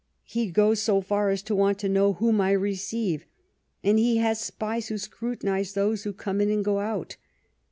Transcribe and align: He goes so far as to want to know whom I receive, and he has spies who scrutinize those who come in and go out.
He 0.23 0.49
goes 0.49 0.81
so 0.81 0.99
far 0.99 1.29
as 1.29 1.43
to 1.43 1.55
want 1.55 1.77
to 1.77 1.87
know 1.87 2.13
whom 2.13 2.41
I 2.41 2.53
receive, 2.53 3.27
and 3.83 3.99
he 3.99 4.17
has 4.17 4.39
spies 4.41 4.87
who 4.87 4.97
scrutinize 4.97 5.73
those 5.73 6.05
who 6.05 6.11
come 6.13 6.41
in 6.41 6.49
and 6.49 6.65
go 6.65 6.79
out. 6.79 7.17